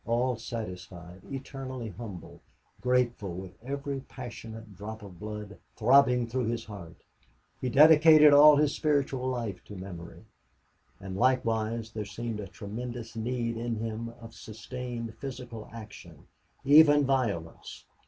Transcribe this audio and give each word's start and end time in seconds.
All 0.07 0.35
satisfied, 0.35 1.21
eternally 1.31 1.89
humble, 1.89 2.39
grateful 2.81 3.35
with 3.35 3.55
every 3.63 3.99
passionate 3.99 4.75
drop 4.75 5.03
of 5.03 5.19
blood 5.19 5.59
throbbing 5.75 6.25
through 6.25 6.47
his 6.47 6.65
heart, 6.65 7.03
he 7.59 7.69
dedicated 7.69 8.33
all 8.33 8.55
his 8.55 8.73
spiritual 8.73 9.27
life 9.27 9.63
to 9.65 9.75
memory. 9.75 10.25
And 10.99 11.15
likewise 11.15 11.91
there 11.91 12.05
seemed 12.05 12.39
a 12.39 12.47
tremendous 12.47 13.15
need 13.15 13.57
in 13.57 13.75
him 13.75 14.09
of 14.19 14.33
sustained 14.33 15.13
physical 15.19 15.69
action, 15.71 16.25
even 16.65 17.05
violence. 17.05 17.85